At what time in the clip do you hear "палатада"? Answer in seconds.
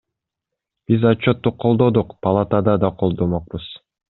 2.27-2.77